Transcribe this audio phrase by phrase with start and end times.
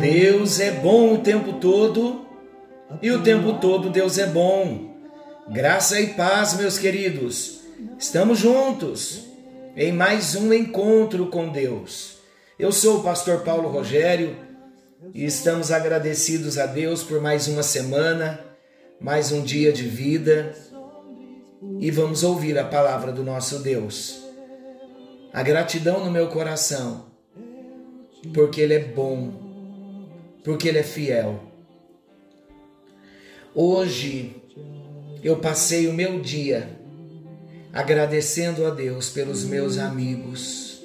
[0.00, 2.26] Deus é bom o tempo todo
[3.02, 4.96] e o tempo todo Deus é bom.
[5.50, 7.60] Graça e paz, meus queridos.
[7.98, 9.24] Estamos juntos
[9.76, 12.18] em mais um encontro com Deus.
[12.58, 14.36] Eu sou o pastor Paulo Rogério
[15.12, 18.40] e estamos agradecidos a Deus por mais uma semana,
[19.00, 20.54] mais um dia de vida
[21.80, 24.22] e vamos ouvir a palavra do nosso Deus.
[25.32, 27.06] A gratidão no meu coração,
[28.32, 29.32] porque Ele é bom,
[30.44, 31.40] porque Ele é fiel.
[33.54, 34.36] Hoje
[35.22, 36.78] eu passei o meu dia
[37.72, 40.82] agradecendo a Deus pelos meus amigos.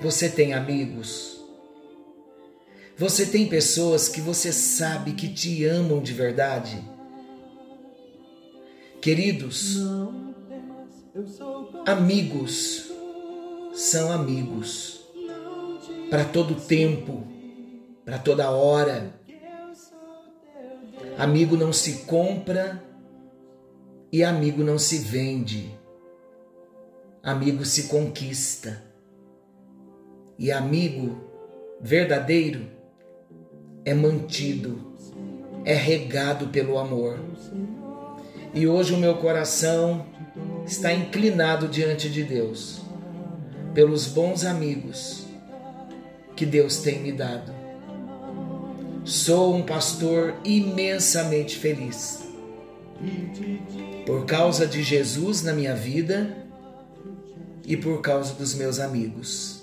[0.00, 1.40] Você tem amigos?
[2.96, 6.82] Você tem pessoas que você sabe que te amam de verdade?
[9.02, 9.78] Queridos,
[11.84, 12.88] amigos
[13.74, 15.04] são amigos
[16.08, 17.24] para todo tempo,
[18.04, 19.12] para toda hora.
[21.18, 22.80] Amigo não se compra
[24.12, 25.76] e amigo não se vende.
[27.24, 28.84] Amigo se conquista.
[30.38, 31.18] E amigo
[31.80, 32.68] verdadeiro
[33.84, 34.94] é mantido,
[35.64, 37.18] é regado pelo amor.
[38.54, 40.04] E hoje o meu coração
[40.66, 42.82] está inclinado diante de Deus,
[43.72, 45.24] pelos bons amigos
[46.36, 47.52] que Deus tem me dado.
[49.04, 52.22] Sou um pastor imensamente feliz
[54.06, 56.36] por causa de Jesus na minha vida
[57.64, 59.62] e por causa dos meus amigos.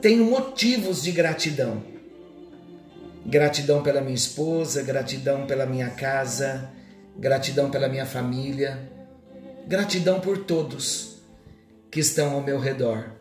[0.00, 1.82] Tenho motivos de gratidão.
[3.24, 6.70] Gratidão pela minha esposa, gratidão pela minha casa,
[7.20, 8.90] gratidão pela minha família,
[9.68, 11.18] gratidão por todos
[11.90, 13.12] que estão ao meu redor.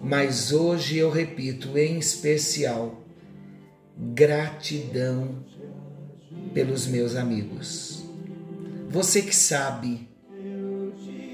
[0.00, 3.00] Mas hoje eu repito, em especial,
[3.96, 5.44] gratidão
[6.52, 8.04] pelos meus amigos.
[8.90, 10.08] Você que sabe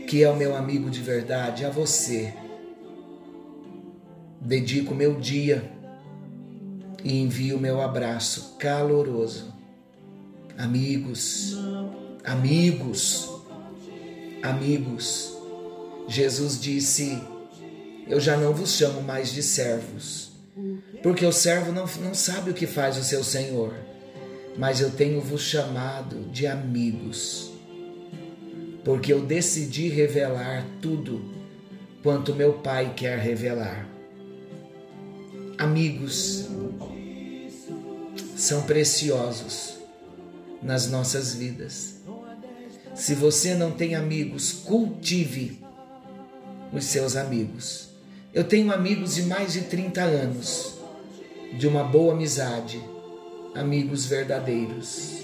[0.07, 2.35] que é o meu amigo de verdade, a você,
[4.39, 5.73] dedico meu dia
[7.03, 9.60] e envio meu abraço caloroso
[10.61, 11.57] Amigos,
[12.23, 13.31] amigos,
[14.43, 15.35] amigos.
[16.07, 17.19] Jesus disse:
[18.07, 20.33] Eu já não vos chamo mais de servos,
[21.03, 23.73] porque o servo não, não sabe o que faz o seu senhor,
[24.55, 27.51] mas eu tenho vos chamado de amigos,
[28.85, 31.25] porque eu decidi revelar tudo
[32.03, 33.89] quanto meu Pai quer revelar.
[35.57, 36.51] Amigos
[38.37, 39.80] são preciosos
[40.63, 41.97] nas nossas vidas.
[42.95, 45.61] Se você não tem amigos, cultive
[46.73, 47.89] os seus amigos.
[48.33, 50.75] Eu tenho amigos de mais de 30 anos,
[51.59, 52.81] de uma boa amizade,
[53.55, 55.21] amigos verdadeiros.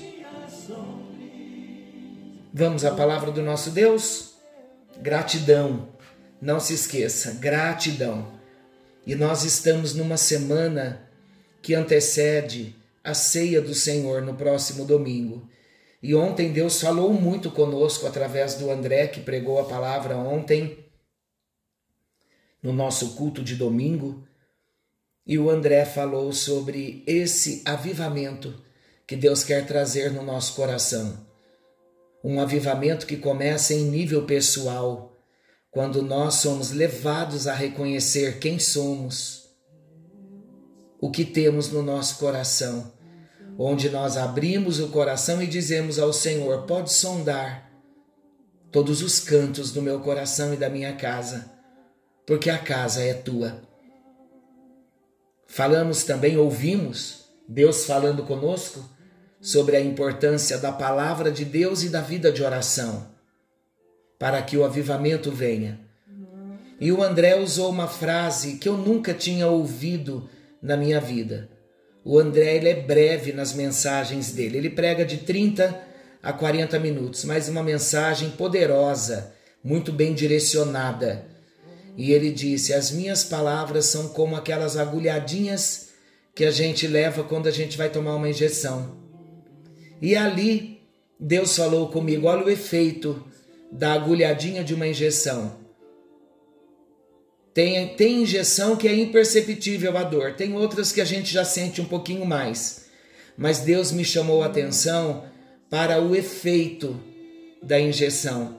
[2.52, 4.34] Vamos à palavra do nosso Deus?
[5.00, 5.88] Gratidão.
[6.40, 8.32] Não se esqueça, gratidão.
[9.06, 11.02] E nós estamos numa semana
[11.62, 12.74] que antecede
[13.06, 15.48] a ceia do Senhor no próximo domingo.
[16.02, 20.84] E ontem Deus falou muito conosco através do André, que pregou a palavra ontem
[22.60, 24.26] no nosso culto de domingo.
[25.24, 28.60] E o André falou sobre esse avivamento
[29.06, 31.24] que Deus quer trazer no nosso coração.
[32.24, 35.16] Um avivamento que começa em nível pessoal,
[35.70, 39.48] quando nós somos levados a reconhecer quem somos,
[41.00, 42.95] o que temos no nosso coração
[43.58, 47.70] onde nós abrimos o coração e dizemos ao Senhor: Pode sondar
[48.70, 51.50] todos os cantos do meu coração e da minha casa,
[52.26, 53.62] porque a casa é tua.
[55.46, 58.84] Falamos também, ouvimos Deus falando conosco
[59.40, 63.06] sobre a importância da palavra de Deus e da vida de oração,
[64.18, 65.80] para que o avivamento venha.
[66.80, 70.28] E o André usou uma frase que eu nunca tinha ouvido
[70.60, 71.48] na minha vida.
[72.08, 74.58] O André ele é breve nas mensagens dele.
[74.58, 75.76] Ele prega de 30
[76.22, 81.26] a 40 minutos, mas uma mensagem poderosa, muito bem direcionada.
[81.96, 85.88] E ele disse: As minhas palavras são como aquelas agulhadinhas
[86.32, 88.98] que a gente leva quando a gente vai tomar uma injeção.
[90.00, 90.80] E ali
[91.18, 93.20] Deus falou comigo: olha o efeito
[93.72, 95.56] da agulhadinha de uma injeção.
[97.56, 101.80] Tem, tem injeção que é imperceptível a dor, tem outras que a gente já sente
[101.80, 102.84] um pouquinho mais.
[103.34, 105.24] Mas Deus me chamou a atenção
[105.70, 107.00] para o efeito
[107.62, 108.58] da injeção.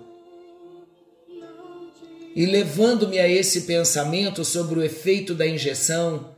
[2.35, 6.35] E levando-me a esse pensamento sobre o efeito da injeção,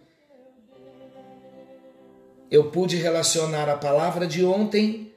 [2.51, 5.13] eu pude relacionar a palavra de ontem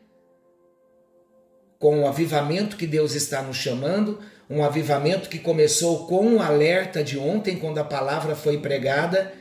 [1.76, 4.20] com o avivamento que Deus está nos chamando,
[4.52, 9.32] um avivamento que começou com um alerta de ontem, quando a palavra foi pregada,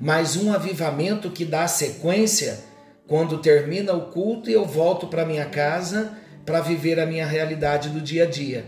[0.00, 2.60] mas um avivamento que dá sequência
[3.06, 6.16] quando termina o culto e eu volto para minha casa
[6.46, 8.64] para viver a minha realidade do dia a dia.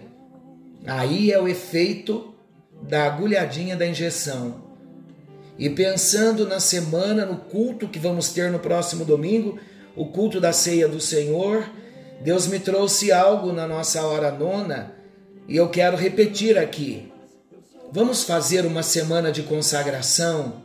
[0.86, 2.34] Aí é o efeito
[2.82, 4.66] da agulhadinha da injeção.
[5.58, 9.58] E pensando na semana, no culto que vamos ter no próximo domingo,
[9.96, 11.66] o culto da ceia do Senhor,
[12.20, 14.95] Deus me trouxe algo na nossa hora nona
[15.48, 17.12] e eu quero repetir aqui.
[17.92, 20.64] Vamos fazer uma semana de consagração,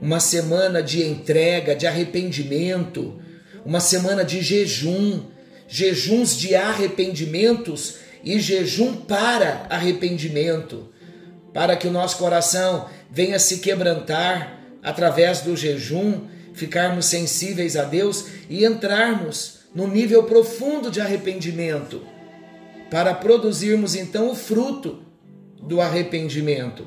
[0.00, 3.20] uma semana de entrega, de arrependimento,
[3.64, 5.24] uma semana de jejum,
[5.66, 10.88] jejuns de arrependimentos e jejum para arrependimento,
[11.52, 18.26] para que o nosso coração venha se quebrantar através do jejum, ficarmos sensíveis a Deus
[18.48, 22.02] e entrarmos no nível profundo de arrependimento,
[22.90, 25.02] para produzirmos então o fruto
[25.62, 26.86] do arrependimento.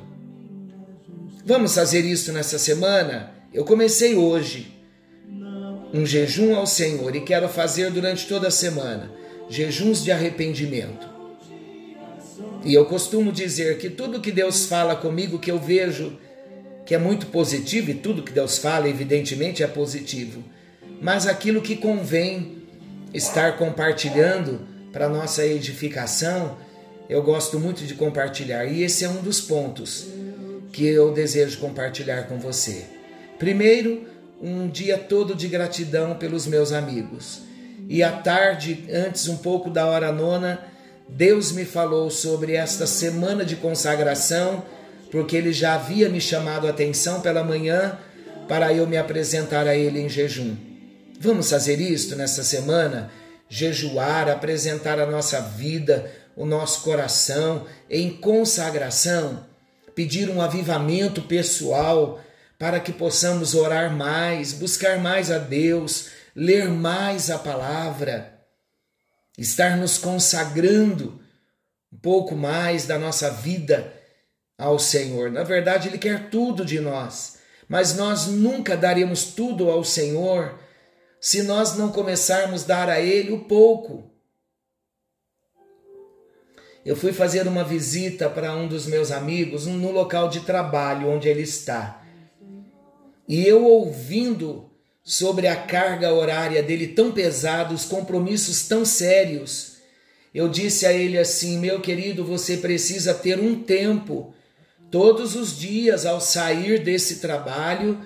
[1.45, 3.31] Vamos fazer isso nessa semana?
[3.53, 4.71] Eu comecei hoje
[5.93, 9.11] um jejum ao Senhor e quero fazer durante toda a semana
[9.49, 11.09] jejuns de arrependimento.
[12.63, 16.17] E eu costumo dizer que tudo que Deus fala comigo, que eu vejo
[16.85, 20.43] que é muito positivo, e tudo que Deus fala, evidentemente, é positivo,
[21.01, 22.63] mas aquilo que convém
[23.13, 26.57] estar compartilhando para nossa edificação,
[27.09, 30.07] eu gosto muito de compartilhar, e esse é um dos pontos
[30.71, 32.85] que eu desejo compartilhar com você.
[33.37, 34.07] Primeiro,
[34.41, 37.41] um dia todo de gratidão pelos meus amigos.
[37.87, 40.59] E à tarde, antes um pouco da hora nona,
[41.07, 44.63] Deus me falou sobre esta semana de consagração,
[45.11, 47.97] porque Ele já havia me chamado a atenção pela manhã
[48.47, 50.55] para eu me apresentar a Ele em jejum.
[51.19, 53.11] Vamos fazer isto nessa semana?
[53.53, 59.45] Jejuar, apresentar a nossa vida, o nosso coração em consagração,
[59.93, 62.23] pedir um avivamento pessoal
[62.57, 68.39] para que possamos orar mais, buscar mais a Deus, ler mais a palavra
[69.37, 71.19] estar nos consagrando
[71.91, 73.93] um pouco mais da nossa vida
[74.57, 75.29] ao Senhor.
[75.29, 80.57] Na verdade, Ele quer tudo de nós, mas nós nunca daremos tudo ao Senhor
[81.21, 84.11] se nós não começarmos a dar a Ele o pouco.
[86.83, 91.29] Eu fui fazer uma visita para um dos meus amigos no local de trabalho onde
[91.29, 92.03] ele está.
[93.27, 94.67] E eu ouvindo
[95.03, 99.77] sobre a carga horária dele tão pesada, os compromissos tão sérios.
[100.33, 104.33] Eu disse a ele assim: meu querido, você precisa ter um tempo,
[104.89, 108.03] todos os dias, ao sair desse trabalho,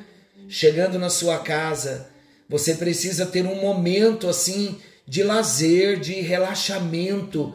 [0.49, 2.09] chegando na sua casa,
[2.49, 4.77] você precisa ter um momento assim
[5.07, 7.53] de lazer, de relaxamento,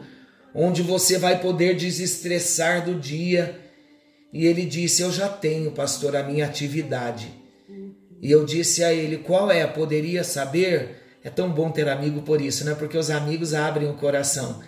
[0.53, 3.59] onde você vai poder desestressar do dia.
[4.33, 7.31] E ele disse: Eu já tenho, pastor, a minha atividade.
[8.21, 9.65] E eu disse a ele: Qual é?
[9.65, 10.97] Poderia saber?
[11.23, 12.73] É tão bom ter amigo por isso, né?
[12.73, 14.61] Porque os amigos abrem o coração.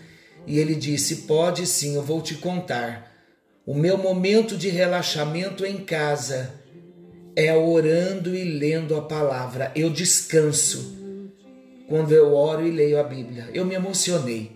[0.47, 3.11] E ele disse: Pode sim, eu vou te contar.
[3.65, 6.62] O meu momento de relaxamento em casa
[7.35, 9.71] é orando e lendo a palavra.
[9.75, 10.97] Eu descanso
[11.87, 13.49] quando eu oro e leio a Bíblia.
[13.53, 14.51] Eu me emocionei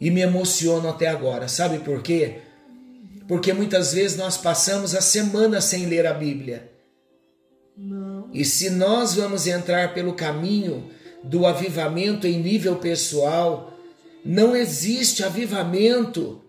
[0.00, 1.48] e me emociono até agora.
[1.48, 2.38] Sabe por quê?
[3.26, 6.70] Porque muitas vezes nós passamos a semana sem ler a Bíblia.
[8.32, 10.90] E se nós vamos entrar pelo caminho
[11.22, 13.72] do avivamento em nível pessoal,
[14.24, 16.42] não existe avivamento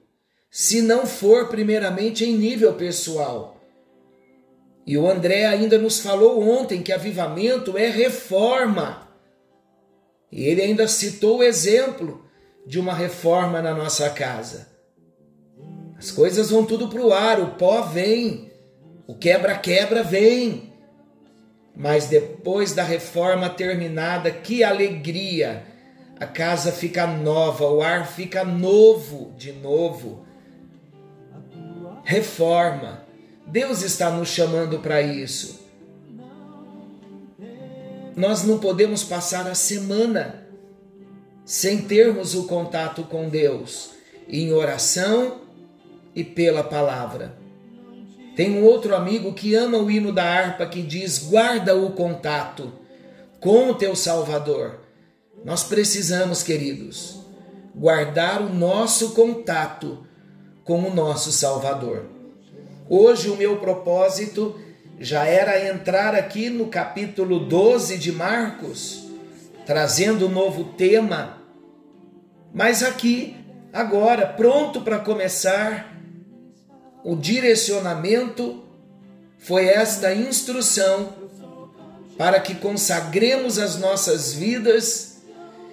[0.52, 3.55] se não for primeiramente em nível pessoal.
[4.86, 9.08] E o André ainda nos falou ontem que avivamento é reforma.
[10.32, 12.24] E ele ainda citou o exemplo
[12.66, 14.68] de uma reforma na nossa casa.
[15.98, 18.52] As coisas vão tudo para o ar, o pó vem,
[19.08, 20.74] o quebra-quebra vem.
[21.76, 25.66] Mas depois da reforma terminada, que alegria!
[26.18, 30.26] A casa fica nova, o ar fica novo de novo.
[32.04, 33.05] Reforma.
[33.48, 35.66] Deus está nos chamando para isso.
[38.16, 40.48] Nós não podemos passar a semana
[41.44, 43.92] sem termos o contato com Deus
[44.28, 45.42] em oração
[46.16, 47.38] e pela palavra.
[48.36, 52.72] Tem um outro amigo que ama o hino da harpa que diz: guarda o contato
[53.40, 54.80] com o teu Salvador.
[55.44, 57.20] Nós precisamos, queridos,
[57.76, 60.06] guardar o nosso contato
[60.64, 62.15] com o nosso Salvador.
[62.88, 64.60] Hoje o meu propósito
[65.00, 69.08] já era entrar aqui no capítulo 12 de Marcos,
[69.66, 71.42] trazendo um novo tema,
[72.54, 73.36] mas aqui,
[73.74, 76.00] agora, pronto para começar,
[77.04, 78.64] o direcionamento
[79.40, 81.10] foi esta instrução
[82.16, 85.24] para que consagremos as nossas vidas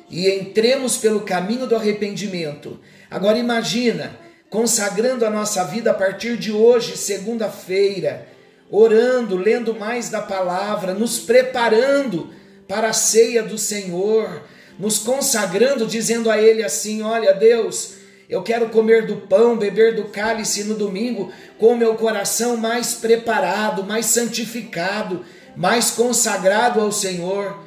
[0.09, 2.81] e entremos pelo caminho do arrependimento.
[3.11, 4.19] Agora imagina,
[4.53, 8.29] consagrando a nossa vida a partir de hoje, segunda-feira,
[8.71, 12.29] orando, lendo mais da palavra, nos preparando
[12.69, 14.43] para a ceia do Senhor,
[14.79, 17.95] nos consagrando, dizendo a Ele assim: Olha, Deus,
[18.29, 22.93] eu quero comer do pão, beber do cálice no domingo, com o meu coração mais
[22.93, 25.25] preparado, mais santificado,
[25.57, 27.59] mais consagrado ao Senhor.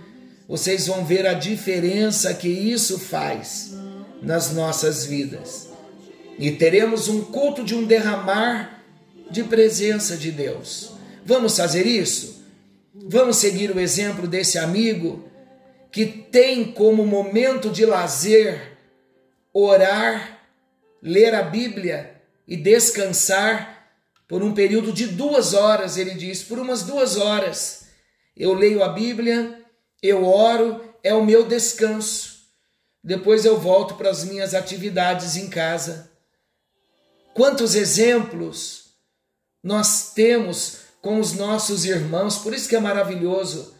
[0.48, 3.74] Vocês vão ver a diferença que isso faz
[4.22, 5.75] nas nossas vidas.
[6.38, 8.84] E teremos um culto de um derramar
[9.32, 10.92] de presença de Deus.
[11.25, 12.44] Vamos fazer isso?
[12.94, 15.30] Vamos seguir o exemplo desse amigo
[15.92, 18.77] que tem como momento de lazer
[19.54, 20.42] orar,
[21.01, 23.89] ler a Bíblia e descansar
[24.27, 27.86] por um período de duas horas, ele diz, por umas duas horas.
[28.36, 29.62] Eu leio a Bíblia,
[30.01, 32.39] eu oro, é o meu descanso.
[33.04, 36.12] Depois eu volto para as minhas atividades em casa.
[37.36, 38.96] Quantos exemplos
[39.62, 43.75] nós temos com os nossos irmãos, por isso que é maravilhoso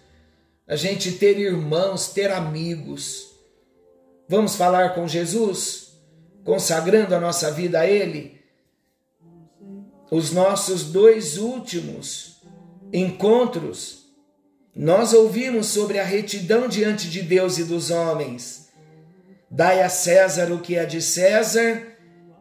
[0.68, 3.28] a gente ter irmãos, ter amigos.
[4.28, 5.94] Vamos falar com Jesus,
[6.44, 8.42] consagrando a nossa vida a Ele.
[10.12, 12.42] Os nossos dois últimos
[12.92, 14.10] encontros,
[14.76, 18.68] nós ouvimos sobre a retidão diante de Deus e dos homens.
[19.50, 21.95] Dai a César o que é de César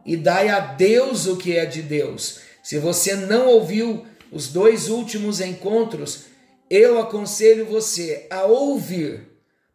[0.05, 2.39] e dai a Deus o que é de Deus.
[2.61, 6.25] Se você não ouviu os dois últimos encontros,
[6.69, 9.27] eu aconselho você a ouvir,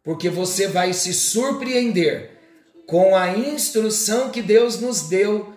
[0.03, 2.31] porque você vai se surpreender
[2.87, 5.53] com a instrução que Deus nos deu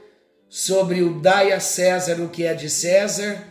[0.49, 3.45] sobre o dai a César o que é de César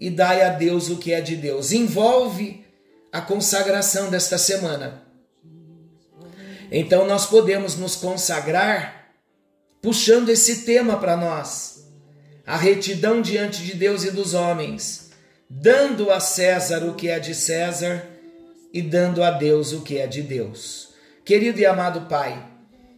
[0.00, 1.72] e dai a Deus o que é de Deus.
[1.72, 2.64] Envolve
[3.12, 5.02] a consagração desta semana.
[6.70, 9.07] Então nós podemos nos consagrar
[9.80, 11.86] puxando esse tema para nós
[12.46, 15.10] a retidão diante de Deus e dos homens,
[15.50, 18.06] dando a César o que é de César
[18.72, 20.88] e dando a Deus o que é de Deus.
[21.24, 22.42] Querido e amado Pai,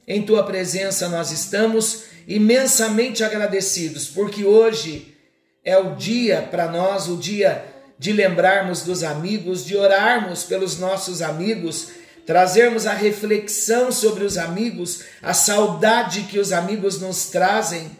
[0.06, 5.16] em tua presença nós estamos imensamente agradecidos, porque hoje
[5.64, 7.64] é o dia para nós, o dia
[7.98, 11.88] de lembrarmos dos amigos, de orarmos pelos nossos amigos,
[12.26, 17.90] trazermos a reflexão sobre os amigos, a saudade que os amigos nos trazem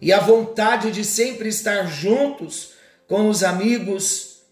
[0.00, 2.70] e a vontade de sempre estar juntos
[3.08, 4.42] com os amigos.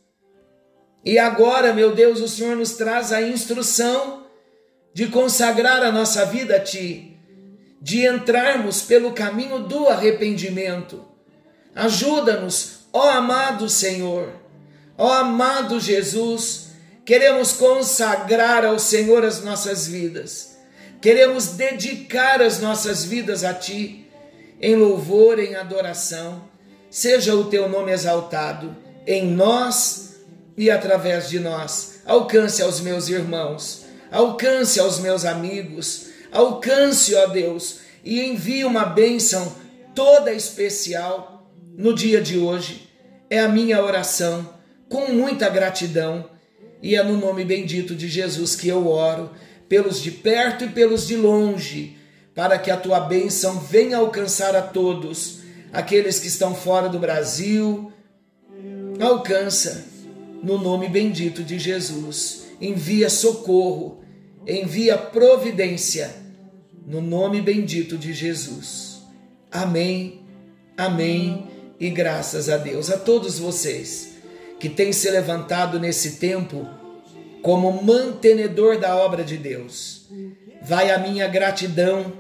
[1.05, 4.25] E agora, meu Deus, o Senhor nos traz a instrução
[4.95, 7.19] de consagrar a nossa vida a Ti,
[7.81, 11.05] de entrarmos pelo caminho do arrependimento.
[11.75, 14.33] Ajuda-nos, ó amado Senhor,
[14.97, 16.64] ó amado Jesus,
[17.05, 20.57] queremos consagrar ao Senhor as nossas vidas,
[21.01, 24.05] queremos dedicar as nossas vidas a Ti
[24.61, 26.49] em louvor, em adoração.
[26.91, 30.17] Seja o teu nome exaltado em nós
[30.57, 32.01] e através de nós.
[32.07, 39.55] Alcance aos meus irmãos, alcance aos meus amigos, alcance, ó Deus, e envie uma bênção
[39.95, 42.89] toda especial no dia de hoje.
[43.29, 44.49] É a minha oração,
[44.89, 46.31] com muita gratidão,
[46.85, 49.31] e é no nome bendito de Jesus que eu oro,
[49.67, 51.97] pelos de perto e pelos de longe
[52.35, 55.39] para que a tua bênção venha alcançar a todos,
[55.73, 57.91] aqueles que estão fora do Brasil.
[59.01, 59.87] Alcança,
[60.43, 62.49] no nome bendito de Jesus.
[62.61, 64.05] Envia socorro,
[64.47, 66.15] envia providência,
[66.87, 69.01] no nome bendito de Jesus.
[69.51, 70.21] Amém,
[70.77, 71.47] amém
[71.81, 72.91] e graças a Deus.
[72.91, 74.14] A todos vocês
[74.65, 76.67] que têm se levantado nesse tempo
[77.43, 80.07] como mantenedor da obra de Deus.
[80.63, 82.11] Vai a minha gratidão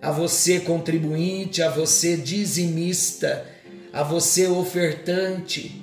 [0.00, 3.44] a você contribuinte, a você dizimista,
[3.92, 5.82] a você ofertante,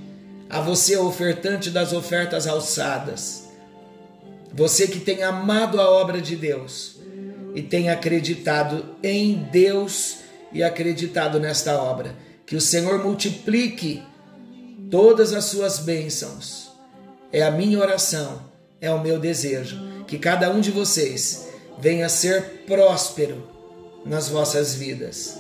[0.50, 3.50] a você ofertante das ofertas alçadas.
[4.53, 6.96] Você que tem amado a obra de Deus
[7.53, 10.20] e tem acreditado em Deus
[10.53, 12.15] e acreditado nesta obra.
[12.46, 14.01] Que o Senhor multiplique
[14.89, 16.72] todas as suas bênçãos.
[17.31, 18.50] É a minha oração,
[18.81, 20.03] é o meu desejo.
[20.08, 21.48] Que cada um de vocês
[21.79, 23.48] venha ser próspero
[24.05, 25.38] nas vossas vidas.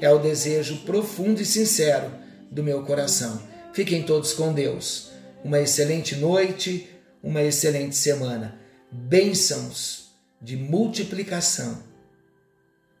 [0.00, 2.10] é o desejo profundo e sincero
[2.50, 3.40] do meu coração.
[3.72, 5.10] Fiquem todos com Deus.
[5.44, 6.88] Uma excelente noite,
[7.22, 8.58] uma excelente semana.
[8.90, 11.82] Bênçãos de multiplicação,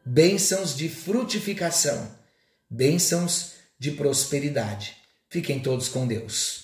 [0.04, 2.08] bênçãos de frutificação,
[2.70, 5.01] bênçãos de prosperidade.
[5.32, 6.61] Fiquem todos com Deus.